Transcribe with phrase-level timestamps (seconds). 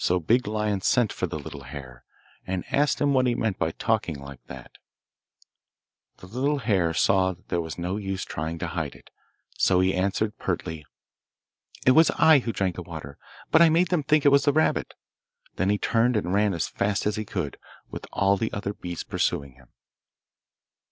[0.03, 2.03] So Big Lion sent for the little hare,
[2.47, 4.79] and asked him what he meant by talking like that.
[6.17, 9.11] The little hare saw that there was no use trying to hide it,
[9.59, 10.85] so he answered pertly,
[11.85, 13.19] 'It was I who drank the water,
[13.51, 14.95] but I made them think it was the rabbit.'
[15.57, 17.59] Then he turned and ran as fast as he could,
[17.91, 19.67] with all the other beasts pursuing him.